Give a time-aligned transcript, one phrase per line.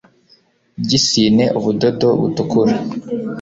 [0.83, 2.75] ry isine ubudodo butukura